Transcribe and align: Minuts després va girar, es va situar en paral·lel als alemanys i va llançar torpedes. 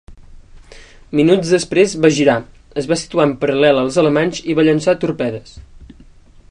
Minuts 1.19 1.51
després 1.55 1.93
va 2.05 2.11
girar, 2.15 2.39
es 2.83 2.89
va 2.93 2.99
situar 3.03 3.29
en 3.29 3.35
paral·lel 3.45 3.83
als 3.83 4.01
alemanys 4.05 4.43
i 4.53 4.57
va 4.61 4.69
llançar 4.69 4.97
torpedes. 5.05 5.55